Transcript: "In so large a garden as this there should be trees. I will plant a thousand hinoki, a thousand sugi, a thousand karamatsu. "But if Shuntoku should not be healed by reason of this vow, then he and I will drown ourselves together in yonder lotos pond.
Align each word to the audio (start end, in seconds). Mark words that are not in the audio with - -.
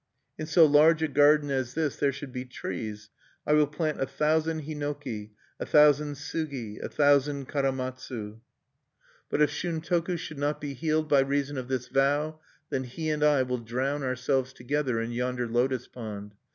"In 0.35 0.47
so 0.47 0.65
large 0.65 1.03
a 1.03 1.07
garden 1.07 1.51
as 1.51 1.75
this 1.75 1.97
there 1.97 2.11
should 2.11 2.31
be 2.33 2.43
trees. 2.43 3.11
I 3.45 3.53
will 3.53 3.67
plant 3.67 4.01
a 4.01 4.07
thousand 4.07 4.63
hinoki, 4.63 5.29
a 5.59 5.65
thousand 5.67 6.15
sugi, 6.15 6.79
a 6.81 6.89
thousand 6.89 7.47
karamatsu. 7.47 8.39
"But 9.29 9.43
if 9.43 9.51
Shuntoku 9.51 10.17
should 10.17 10.39
not 10.39 10.59
be 10.59 10.73
healed 10.73 11.07
by 11.07 11.19
reason 11.19 11.55
of 11.55 11.67
this 11.67 11.87
vow, 11.87 12.39
then 12.71 12.85
he 12.85 13.11
and 13.11 13.23
I 13.23 13.43
will 13.43 13.59
drown 13.59 14.01
ourselves 14.01 14.53
together 14.53 14.99
in 14.99 15.11
yonder 15.11 15.47
lotos 15.47 15.87
pond. 15.87 16.33